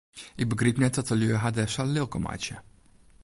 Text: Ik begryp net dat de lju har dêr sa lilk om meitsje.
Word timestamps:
Ik 0.35 0.49
begryp 0.49 0.77
net 0.77 0.93
dat 0.97 1.07
de 1.09 1.15
lju 1.19 1.33
har 1.41 1.53
dêr 1.57 1.69
sa 1.75 1.83
lilk 1.93 2.13
om 2.17 2.23
meitsje. 2.27 2.55